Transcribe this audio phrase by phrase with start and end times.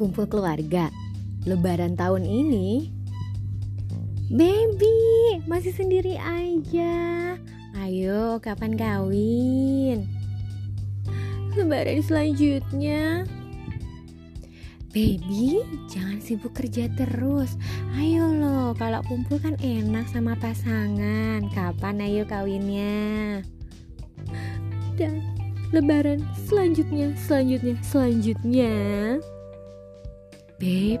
[0.00, 0.88] kumpul keluarga.
[1.44, 2.88] Lebaran tahun ini
[4.32, 7.34] Baby, masih sendiri aja.
[7.82, 10.06] Ayo, kapan kawin?
[11.58, 13.26] Lebaran selanjutnya.
[14.94, 17.58] Baby, jangan sibuk kerja terus.
[17.98, 21.50] Ayo loh, kalau kumpul kan enak sama pasangan.
[21.50, 23.42] Kapan ayo kawinnya?
[24.94, 25.26] Dan
[25.74, 28.74] lebaran selanjutnya, selanjutnya, selanjutnya
[30.60, 31.00] Beb,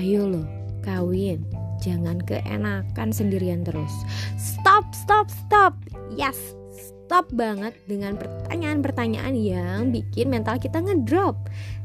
[0.00, 0.48] ayo loh,
[0.80, 1.44] kawin
[1.84, 3.92] Jangan keenakan sendirian terus
[4.40, 5.76] Stop, stop, stop
[6.16, 11.36] Yes, stop banget dengan pertanyaan-pertanyaan yang bikin mental kita ngedrop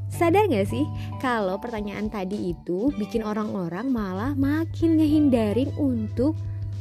[0.07, 0.87] Sadar gak sih
[1.19, 6.39] kalau pertanyaan tadi itu bikin orang-orang malah makin ngehindarin untuk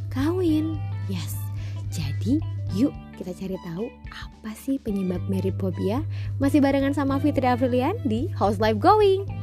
[0.09, 0.81] kawin?
[1.13, 1.37] Yes,
[1.93, 2.41] jadi
[2.73, 6.01] yuk kita cari tahu apa sih penyebab meriphobia?
[6.41, 9.38] Masih barengan sama Fitri Afrilian di House Life Going.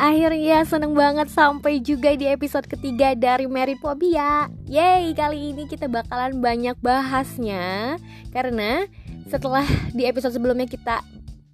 [0.00, 5.92] Akhirnya seneng banget sampai juga di episode ketiga dari Merit Phobia Yeay, kali ini kita
[5.92, 8.00] bakalan banyak bahasnya
[8.32, 8.88] Karena
[9.28, 11.04] setelah di episode sebelumnya kita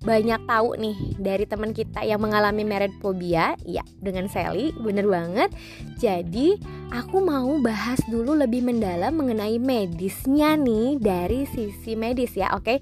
[0.06, 5.50] banyak tahu nih dari teman kita yang mengalami merit phobia Ya, dengan Sally, bener banget
[5.98, 6.54] Jadi,
[6.94, 12.78] aku mau bahas dulu lebih mendalam mengenai medisnya nih Dari sisi medis ya, oke?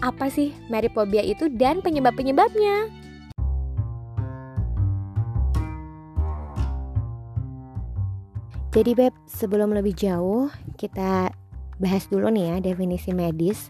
[0.00, 3.05] Apa sih merit phobia itu dan penyebab-penyebabnya?
[8.74, 11.32] Jadi Beb, sebelum lebih jauh kita
[11.76, 13.68] bahas dulu nih ya definisi medis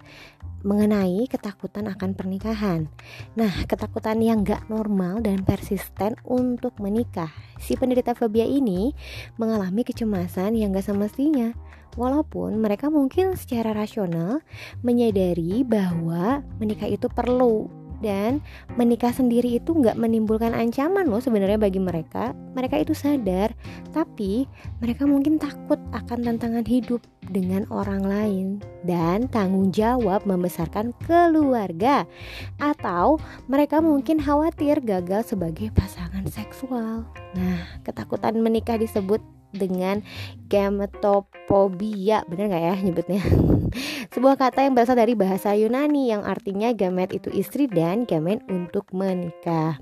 [0.67, 2.91] mengenai ketakutan akan pernikahan.
[3.39, 7.31] Nah, ketakutan yang gak normal dan persisten untuk menikah.
[7.63, 8.91] Si penderita fobia ini
[9.39, 11.55] mengalami kecemasan yang gak semestinya.
[11.95, 14.43] Walaupun mereka mungkin secara rasional
[14.83, 18.41] menyadari bahwa menikah itu perlu dan
[18.75, 22.33] menikah sendiri itu nggak menimbulkan ancaman loh sebenarnya bagi mereka.
[22.57, 23.53] Mereka itu sadar
[23.93, 24.49] tapi
[24.81, 28.47] mereka mungkin takut akan tantangan hidup dengan orang lain
[28.87, 32.09] dan tanggung jawab membesarkan keluarga.
[32.57, 33.19] Atau
[33.51, 37.05] mereka mungkin khawatir gagal sebagai pasangan seksual.
[37.37, 40.05] Nah ketakutan menikah disebut dengan
[40.47, 43.23] gametophobia bener nggak ya nyebutnya?
[44.15, 48.89] Sebuah kata yang berasal dari bahasa Yunani yang artinya gamet itu istri dan gamen untuk
[48.95, 49.81] menikah.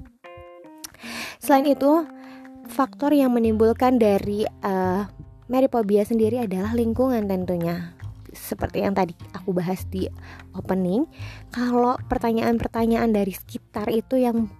[1.38, 2.08] Selain itu
[2.72, 5.04] faktor yang menimbulkan dari uh,
[5.48, 7.92] meriphobia sendiri adalah lingkungan tentunya.
[8.34, 10.10] Seperti yang tadi aku bahas di
[10.58, 11.06] opening
[11.54, 14.50] kalau pertanyaan-pertanyaan dari sekitar itu yang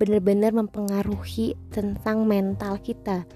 [0.00, 3.28] benar-benar mempengaruhi tentang mental kita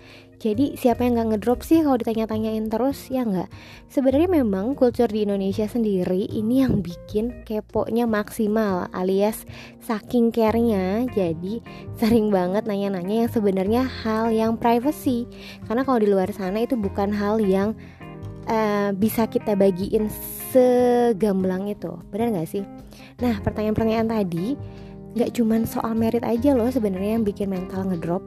[0.42, 3.48] jadi siapa yang nggak ngedrop sih kalau ditanya-tanyain terus ya nggak?
[3.88, 9.46] Sebenarnya memang kultur di Indonesia sendiri ini yang bikin keponya maksimal alias
[9.80, 11.62] saking care-nya jadi
[11.96, 15.24] sering banget nanya-nanya yang sebenarnya hal yang privacy
[15.70, 17.72] karena kalau di luar sana itu bukan hal yang
[18.50, 20.10] uh, bisa kita bagiin
[20.52, 22.64] segamblang itu benar nggak sih?
[23.22, 24.58] Nah pertanyaan-pertanyaan tadi
[25.14, 28.22] nggak cuman soal merit aja loh sebenarnya yang bikin mental ngedrop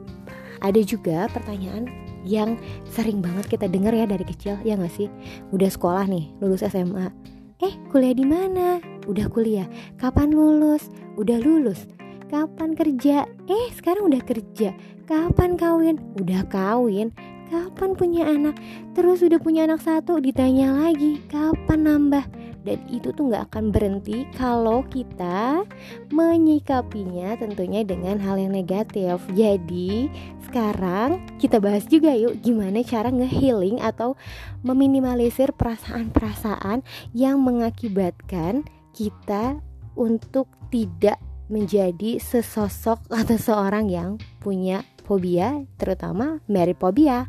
[0.60, 1.86] ada juga pertanyaan
[2.26, 5.08] yang sering banget kita dengar ya dari kecil ya nggak sih?
[5.54, 8.78] Udah sekolah nih lulus SMA eh kuliah di mana?
[9.10, 9.66] Udah kuliah.
[9.98, 10.90] Kapan lulus?
[11.18, 11.90] Udah lulus.
[12.30, 13.26] Kapan kerja?
[13.50, 14.76] Eh sekarang udah kerja.
[15.08, 15.98] Kapan kawin?
[16.20, 17.10] Udah kawin.
[17.48, 18.60] Kapan punya anak?
[18.92, 22.24] Terus udah punya anak satu ditanya lagi kapan nambah
[22.66, 25.62] dan itu tuh nggak akan berhenti kalau kita
[26.10, 29.22] menyikapinya tentunya dengan hal yang negatif.
[29.34, 30.10] Jadi
[30.48, 34.16] sekarang kita bahas juga yuk gimana cara ngehealing atau
[34.64, 36.82] meminimalisir perasaan-perasaan
[37.12, 38.64] yang mengakibatkan
[38.96, 39.60] kita
[39.94, 47.28] untuk tidak menjadi sesosok atau seorang yang punya fobia terutama meriphobia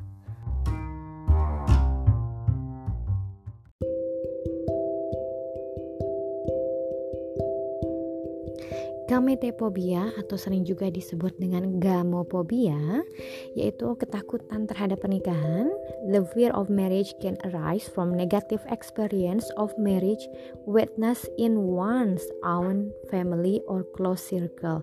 [9.29, 13.05] Gametopobia atau sering juga disebut dengan gamophobia
[13.53, 15.69] yaitu ketakutan terhadap pernikahan.
[16.09, 20.25] The fear of marriage can arise from negative experience of marriage
[20.65, 24.81] witnessed in one's own family or close circle.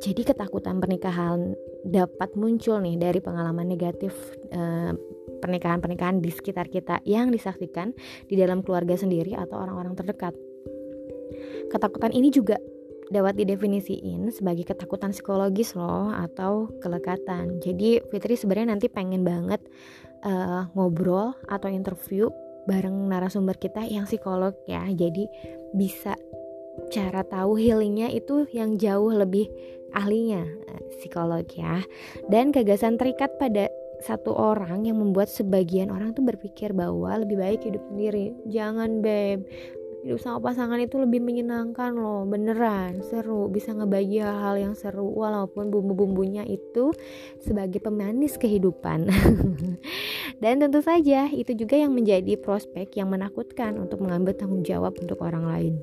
[0.00, 1.52] Jadi ketakutan pernikahan
[1.84, 4.16] dapat muncul nih dari pengalaman negatif
[4.48, 4.96] pernikahan
[5.44, 7.92] pernikahan-pernikahan di sekitar kita yang disaksikan
[8.24, 10.32] di dalam keluarga sendiri atau orang-orang terdekat.
[11.68, 12.56] Ketakutan ini juga
[13.12, 17.60] dapat didefinisikan sebagai ketakutan psikologis loh atau kelekatan.
[17.60, 19.60] Jadi Fitri sebenarnya nanti pengen banget
[20.24, 22.32] uh, ngobrol atau interview
[22.64, 24.82] bareng narasumber kita yang psikolog ya.
[24.88, 25.28] Jadi
[25.76, 26.16] bisa
[26.88, 29.46] cara tahu healingnya itu yang jauh lebih
[29.92, 31.84] ahlinya eh, psikolog ya.
[32.32, 33.68] Dan gagasan terikat pada
[34.02, 38.34] satu orang yang membuat sebagian orang tuh berpikir bahwa lebih baik hidup sendiri.
[38.50, 39.46] Jangan beb,
[40.02, 45.70] hidup sama pasangan itu lebih menyenangkan loh beneran seru bisa ngebagi hal-hal yang seru walaupun
[45.70, 46.90] bumbu-bumbunya itu
[47.38, 49.06] sebagai pemanis kehidupan.
[50.42, 55.22] Dan tentu saja itu juga yang menjadi prospek yang menakutkan untuk mengambil tanggung jawab untuk
[55.22, 55.74] orang lain.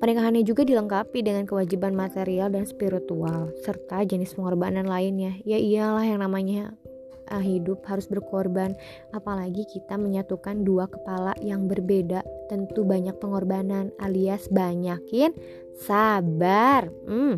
[0.00, 5.36] Pernikahannya juga dilengkapi dengan kewajiban material dan spiritual, serta jenis pengorbanan lainnya.
[5.44, 6.72] Ya iyalah yang namanya
[7.30, 8.74] uh, hidup harus berkorban.
[9.12, 12.22] Apalagi kita menyatukan dua kepala yang berbeda.
[12.46, 15.34] Tentu banyak pengorbanan alias banyakin
[15.76, 16.88] sabar.
[17.04, 17.36] Hmm,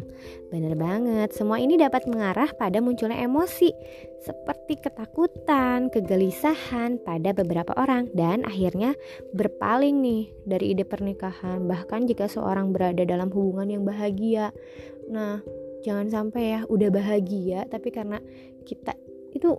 [0.48, 1.34] bener banget.
[1.34, 3.74] Semua ini dapat mengarah pada munculnya emosi
[4.22, 8.94] seperti ketakutan, kegelisahan pada beberapa orang dan akhirnya
[9.34, 11.66] berpaling nih dari ide pernikahan.
[11.66, 14.54] Bahkan jika seorang berada dalam hubungan yang bahagia.
[15.10, 15.42] Nah
[15.82, 18.18] jangan sampai ya udah bahagia tapi karena
[18.66, 18.94] kita
[19.30, 19.54] itu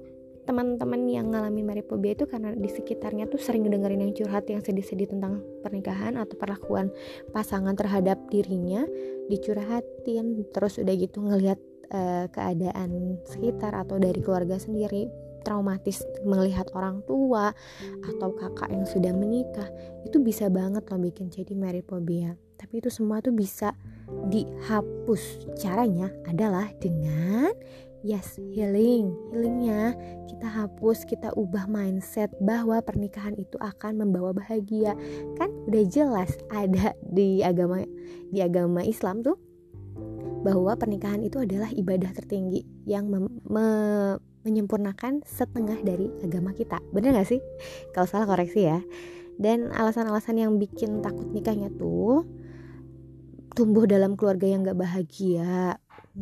[0.49, 5.13] teman-teman yang ngalamin mariphobia itu karena di sekitarnya tuh sering dengerin yang curhat yang sedih-sedih
[5.13, 6.89] tentang pernikahan atau perlakuan
[7.29, 8.81] pasangan terhadap dirinya
[9.29, 11.61] dicurhatin terus udah gitu ngelihat
[11.93, 15.05] uh, keadaan sekitar atau dari keluarga sendiri
[15.45, 17.53] traumatis melihat orang tua
[18.09, 19.69] atau kakak yang sudah menikah
[20.01, 23.71] itu bisa banget loh bikin jadi mariphobia tapi itu semua tuh bisa
[24.27, 25.47] dihapus.
[25.55, 27.55] Caranya adalah dengan
[27.99, 29.11] Yes, healing.
[29.35, 29.91] Healingnya
[30.31, 34.95] kita hapus, kita ubah mindset bahwa pernikahan itu akan membawa bahagia.
[35.35, 37.83] Kan udah jelas ada di agama
[38.31, 39.35] di agama Islam tuh
[40.47, 43.67] bahwa pernikahan itu adalah ibadah tertinggi yang me, me,
[44.47, 46.79] menyempurnakan setengah dari agama kita.
[46.95, 47.43] Bener gak sih?
[47.91, 48.79] Kalau salah koreksi ya.
[49.39, 52.23] Dan alasan-alasan yang bikin takut nikahnya tuh
[53.53, 55.77] tumbuh dalam keluarga yang gak bahagia,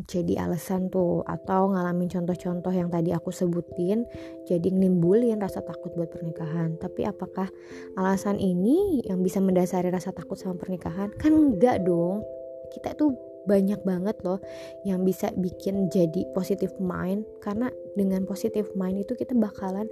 [0.06, 4.06] jadi alasan tuh atau ngalamin contoh-contoh yang tadi aku sebutin
[4.46, 6.78] jadi nimbulin rasa takut buat pernikahan.
[6.78, 7.50] Tapi apakah
[7.98, 11.10] alasan ini yang bisa mendasari rasa takut sama pernikahan?
[11.18, 12.22] Kan enggak dong.
[12.70, 13.16] Kita tuh
[13.48, 14.44] banyak banget loh
[14.84, 19.88] yang bisa bikin jadi positive mind karena dengan positive mind itu kita bakalan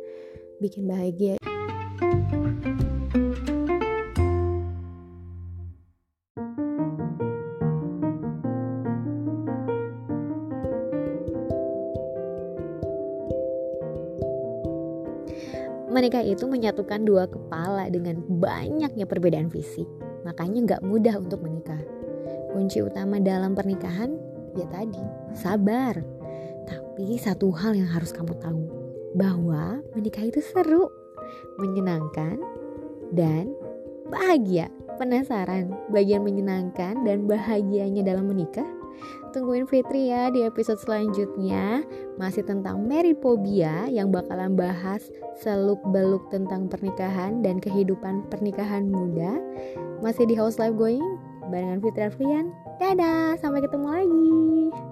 [0.60, 1.40] bikin bahagia
[15.96, 19.88] Menikah itu menyatukan dua kepala dengan banyaknya perbedaan fisik.
[20.28, 21.80] Makanya nggak mudah untuk menikah.
[22.52, 24.12] Kunci utama dalam pernikahan
[24.60, 25.00] ya tadi,
[25.32, 25.96] sabar.
[26.68, 28.68] Tapi satu hal yang harus kamu tahu,
[29.16, 30.92] bahwa menikah itu seru,
[31.64, 32.44] menyenangkan,
[33.16, 33.56] dan
[34.12, 34.68] bahagia.
[35.00, 38.68] Penasaran bagian menyenangkan dan bahagianya dalam menikah?
[39.34, 41.84] Tungguin Fitri ya di episode selanjutnya.
[42.16, 45.04] Masih tentang Mariphobia yang bakalan bahas
[45.44, 49.36] seluk-beluk tentang pernikahan dan kehidupan pernikahan muda.
[50.00, 51.04] Masih di House Life Going
[51.50, 52.50] barengan Fitri Arfian
[52.82, 54.85] Dadah, sampai ketemu lagi